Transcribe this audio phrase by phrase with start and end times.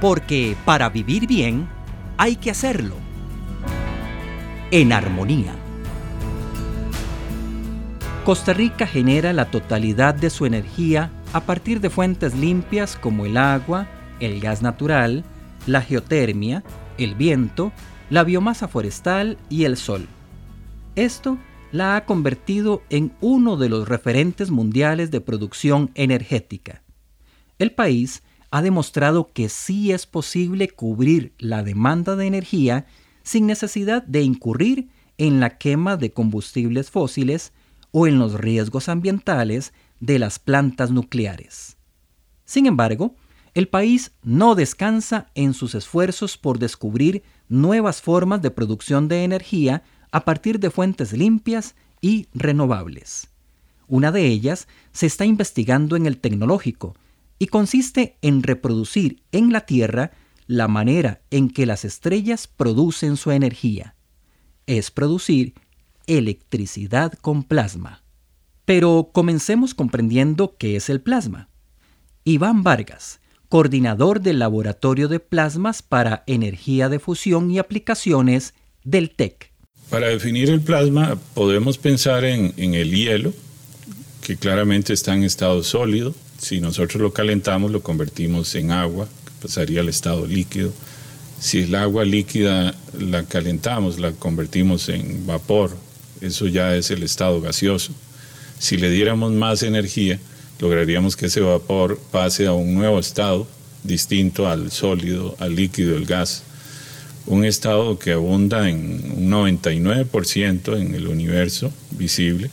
[0.00, 1.68] porque para vivir bien
[2.16, 2.94] hay que hacerlo
[4.70, 5.54] en armonía.
[8.24, 13.36] Costa Rica genera la totalidad de su energía a partir de fuentes limpias como el
[13.36, 13.86] agua,
[14.18, 15.24] el gas natural,
[15.66, 16.64] la geotermia,
[16.98, 17.72] el viento,
[18.10, 20.08] la biomasa forestal y el sol.
[20.96, 21.38] Esto
[21.72, 26.82] la ha convertido en uno de los referentes mundiales de producción energética.
[27.58, 32.86] El país ha demostrado que sí es posible cubrir la demanda de energía
[33.22, 34.88] sin necesidad de incurrir
[35.18, 37.52] en la quema de combustibles fósiles
[37.90, 41.76] o en los riesgos ambientales de las plantas nucleares.
[42.44, 43.16] Sin embargo,
[43.54, 49.82] el país no descansa en sus esfuerzos por descubrir nuevas formas de producción de energía
[50.12, 53.28] a partir de fuentes limpias y renovables.
[53.88, 56.94] Una de ellas se está investigando en el tecnológico
[57.38, 60.12] y consiste en reproducir en la Tierra
[60.46, 63.96] la manera en que las estrellas producen su energía.
[64.66, 65.54] Es producir
[66.06, 68.02] electricidad con plasma.
[68.64, 71.48] Pero comencemos comprendiendo qué es el plasma.
[72.24, 79.52] Iván Vargas, coordinador del Laboratorio de Plasmas para Energía de Fusión y Aplicaciones del TEC.
[79.90, 83.32] Para definir el plasma podemos pensar en, el hielo,
[84.26, 86.12] que claramente está en estado sólido.
[86.36, 89.06] Si nosotros lo calentamos, lo convertimos en agua,
[89.40, 90.72] pasaría al estado líquido.
[91.38, 95.76] Si el agua líquida la calentamos, la convertimos en vapor,
[96.20, 97.92] eso ya es el estado gaseoso.
[98.58, 100.18] Si le diéramos más energía,
[100.58, 103.46] lograríamos que ese vapor pase a un nuevo estado
[103.84, 106.42] distinto al sólido, al líquido, el gas
[107.26, 112.50] un estado que abunda en un 99% en el universo visible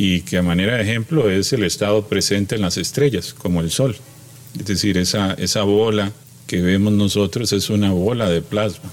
[0.00, 3.70] y que a manera de ejemplo es el estado presente en las estrellas, como el
[3.70, 3.94] Sol.
[4.58, 6.10] Es decir, esa, esa bola
[6.46, 8.90] que vemos nosotros es una bola de plasma.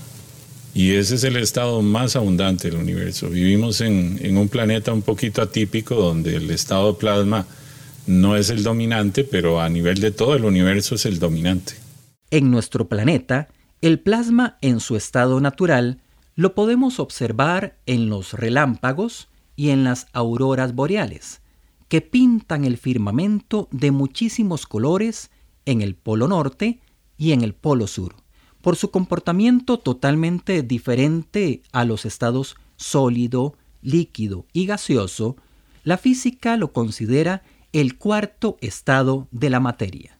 [0.73, 3.29] Y ese es el estado más abundante del universo.
[3.29, 7.47] Vivimos en, en un planeta un poquito atípico donde el estado plasma
[8.05, 11.75] no es el dominante, pero a nivel de todo el universo es el dominante.
[12.31, 13.47] En nuestro planeta,
[13.81, 15.99] el plasma en su estado natural
[16.35, 21.41] lo podemos observar en los relámpagos y en las auroras boreales,
[21.89, 25.31] que pintan el firmamento de muchísimos colores
[25.65, 26.79] en el polo norte
[27.17, 28.15] y en el polo sur,
[28.61, 35.35] por su comportamiento totalmente diferente a los estados sólido, líquido y gaseoso,
[35.83, 40.19] la física lo considera el cuarto estado de la materia.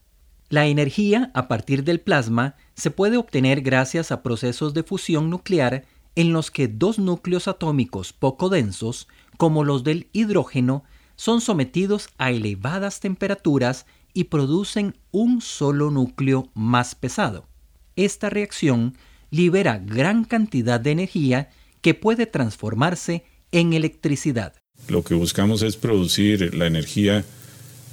[0.49, 5.85] La energía a partir del plasma se puede obtener gracias a procesos de fusión nuclear
[6.15, 10.83] en los que dos núcleos atómicos poco densos, como los del hidrógeno,
[11.15, 17.47] son sometidos a elevadas temperaturas y producen un solo núcleo más pesado.
[17.95, 18.95] Esta reacción
[19.31, 21.49] libera gran cantidad de energía
[21.81, 24.53] que puede transformarse en electricidad.
[24.87, 27.25] Lo que buscamos es producir la energía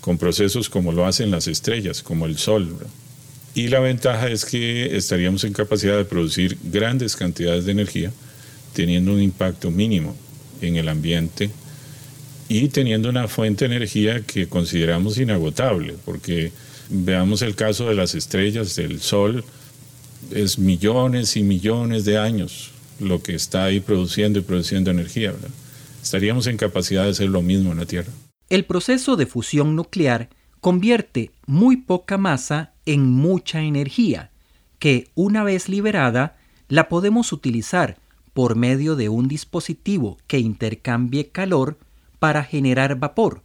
[0.00, 2.77] con procesos como lo hacen las estrellas, como el Sol.
[3.54, 8.12] Y la ventaja es que estaríamos en capacidad de producir grandes cantidades de energía
[8.75, 10.15] teniendo un impacto mínimo
[10.67, 11.51] en el ambiente
[12.49, 16.53] y teniendo una fuente de energía que consideramos inagotable, porque
[16.89, 19.45] veamos el caso de las estrellas, del Sol,
[20.31, 22.71] es millones y millones de años
[23.01, 25.35] lo que está ahí produciendo y produciendo energía.
[26.03, 28.13] Estaríamos en capacidad de hacer lo mismo en la Tierra.
[28.51, 30.29] El proceso de fusión nuclear
[30.61, 34.31] convierte muy poca masa en mucha energía,
[34.79, 36.37] que una vez liberada
[36.69, 37.97] la podemos utilizar
[38.34, 41.78] por medio de un dispositivo que intercambie calor
[42.19, 43.43] para generar vapor,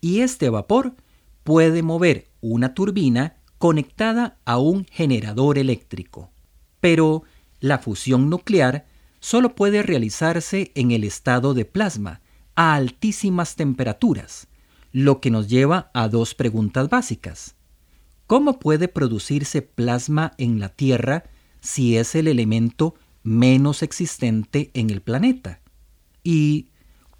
[0.00, 0.94] y este vapor
[1.42, 6.30] puede mover una turbina conectada a un generador eléctrico.
[6.80, 7.24] Pero
[7.60, 8.86] la fusión nuclear
[9.20, 12.20] solo puede realizarse en el estado de plasma,
[12.54, 14.48] a altísimas temperaturas,
[14.92, 17.54] lo que nos lleva a dos preguntas básicas.
[18.26, 21.24] ¿Cómo puede producirse plasma en la Tierra
[21.60, 22.94] si es el elemento
[23.26, 25.60] menos existente en el planeta?
[26.22, 26.68] ¿Y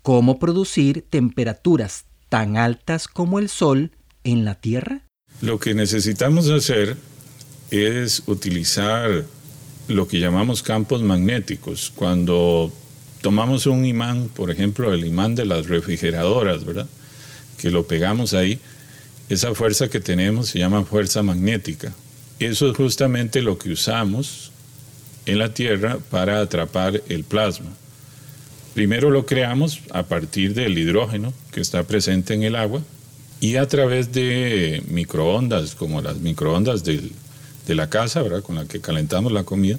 [0.03, 3.91] cómo producir temperaturas tan altas como el Sol
[4.25, 5.03] en la Tierra?
[5.43, 6.97] Lo que necesitamos hacer
[7.71, 9.25] es utilizar
[9.89, 11.93] lo que llamamos campos magnéticos.
[11.95, 12.73] Cuando
[13.21, 16.89] tomamos un imán, por ejemplo, el imán de las refrigeradoras, ¿verdad?
[17.59, 18.61] Que lo pegamos ahí,
[19.29, 21.93] esa fuerza que tenemos se llama fuerza magnética.
[22.39, 24.53] Eso es justamente lo que usamos
[25.27, 27.71] en la Tierra para atrapar el plasma.
[28.75, 32.83] Primero lo creamos a partir del hidrógeno que está presente en el agua
[33.41, 37.11] y a través de microondas, como las microondas de
[37.69, 38.43] la casa, ¿verdad?
[38.43, 39.79] con la que calentamos la comida,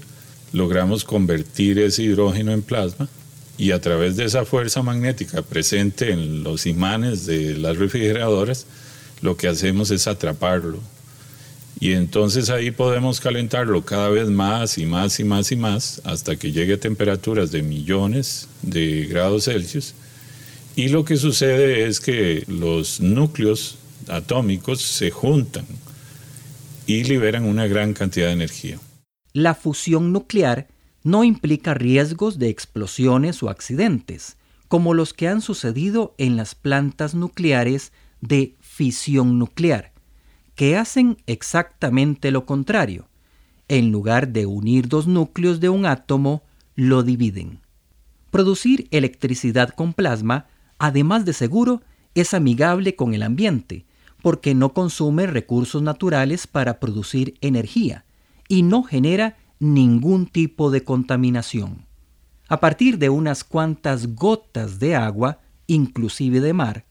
[0.53, 3.07] logramos convertir ese hidrógeno en plasma
[3.57, 8.65] y a través de esa fuerza magnética presente en los imanes de las refrigeradoras,
[9.21, 10.79] lo que hacemos es atraparlo.
[11.79, 16.35] Y entonces ahí podemos calentarlo cada vez más y más y más y más hasta
[16.35, 19.93] que llegue a temperaturas de millones de grados Celsius.
[20.75, 23.77] Y lo que sucede es que los núcleos
[24.07, 25.65] atómicos se juntan
[26.87, 28.79] y liberan una gran cantidad de energía.
[29.33, 30.67] La fusión nuclear
[31.03, 34.37] no implica riesgos de explosiones o accidentes,
[34.67, 37.91] como los que han sucedido en las plantas nucleares
[38.21, 39.91] de fisión nuclear,
[40.57, 43.07] que hacen exactamente lo contrario.
[43.67, 46.41] En lugar de unir dos núcleos de un átomo,
[46.75, 47.59] lo dividen.
[48.31, 50.47] Producir electricidad con plasma,
[50.79, 51.83] además de seguro,
[52.15, 53.85] es amigable con el ambiente,
[54.23, 58.03] porque no consume recursos naturales para producir energía
[58.47, 61.85] y no genera ningún tipo de contaminación.
[62.47, 66.85] A partir de unas cuantas gotas de agua, inclusive de mar,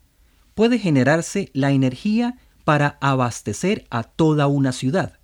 [0.54, 5.20] puede generarse la energía para abastecer a toda una ciudad.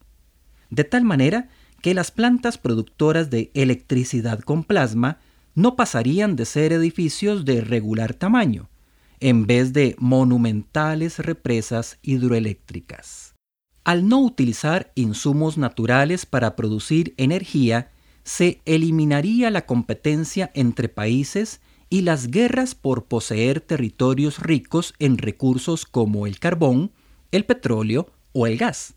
[0.71, 1.49] De tal manera
[1.81, 5.19] que las plantas productoras de electricidad con plasma
[5.57, 8.71] no pasarían de ser edificios de regular tamaño,
[9.19, 13.35] en vez de monumentales represas hidroeléctricas.
[13.83, 17.91] Al no utilizar insumos naturales para producir energía,
[18.23, 21.61] se eliminaría la competencia entre países
[21.91, 26.93] y las guerras por poseer territorios ricos en recursos como el carbón,
[27.33, 28.95] el petróleo o el gas.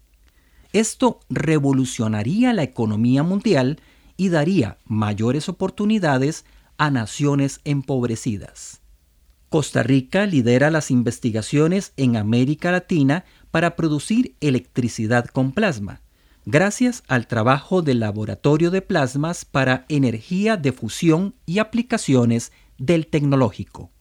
[0.73, 3.79] Esto revolucionaría la economía mundial
[4.17, 6.45] y daría mayores oportunidades
[6.77, 8.81] a naciones empobrecidas.
[9.49, 16.01] Costa Rica lidera las investigaciones en América Latina para producir electricidad con plasma,
[16.45, 23.91] gracias al trabajo del Laboratorio de Plasmas para Energía de Fusión y Aplicaciones del Tecnológico.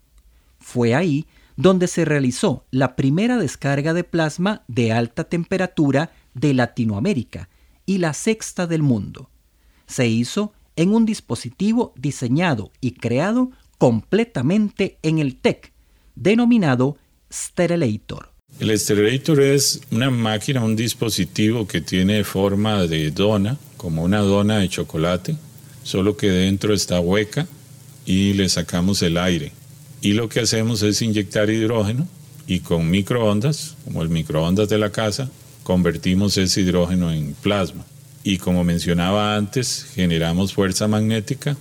[0.58, 7.48] Fue ahí donde se realizó la primera descarga de plasma de alta temperatura de Latinoamérica
[7.86, 9.30] y la sexta del mundo.
[9.86, 15.72] Se hizo en un dispositivo diseñado y creado completamente en el TEC,
[16.14, 16.96] denominado
[17.32, 18.30] Sterelator.
[18.60, 24.58] El Sterelator es una máquina, un dispositivo que tiene forma de dona, como una dona
[24.58, 25.36] de chocolate,
[25.82, 27.46] solo que dentro está hueca
[28.06, 29.52] y le sacamos el aire.
[30.04, 32.06] Y lo que hacemos es inyectar hidrógeno
[32.46, 35.30] y con microondas, como el microondas de la casa,
[35.62, 37.86] convertimos ese hidrógeno en plasma.
[38.22, 41.56] Y como mencionaba antes, generamos fuerza magnética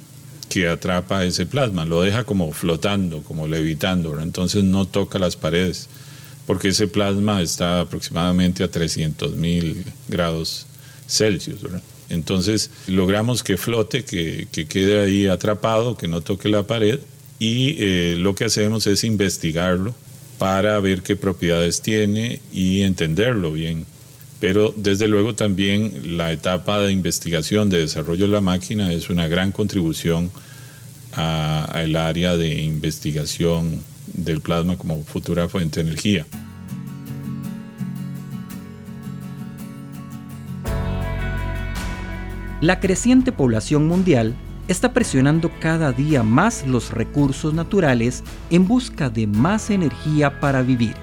[0.50, 5.88] que atrapa ese plasma, lo deja como flotando, como levitando, entonces no toca las paredes,
[6.46, 10.66] porque ese plasma está aproximadamente a 300 mil grados
[11.08, 11.62] Celsius.
[12.10, 17.00] Entonces logramos que flote, que, quede ahí atrapado, que no toque la pared
[17.44, 19.94] y eh, lo que hacemos es investigarlo
[20.38, 23.86] para ver qué propiedades tiene y entenderlo bien.
[24.40, 29.28] Pero desde luego también la etapa de investigación, de desarrollo de la máquina es una
[29.28, 30.32] gran contribución
[31.12, 36.26] al área de investigación del plasma como futura fuente de energía.
[42.62, 44.34] La creciente población mundial
[44.68, 50.96] está presionando cada día más los recursos naturales en busca de más energía para vivir.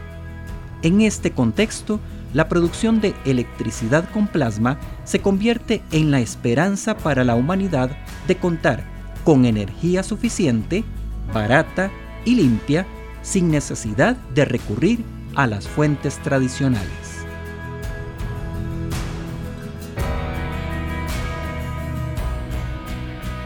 [0.83, 2.01] En este contexto,
[2.33, 7.91] la producción de electricidad con plasma se convierte en la esperanza para la humanidad
[8.29, 8.85] de contar
[9.25, 10.85] con energía suficiente,
[11.35, 11.91] barata
[12.25, 12.87] y limpia
[13.23, 17.10] sin necesidad de recurrir a las fuentes tradicionales.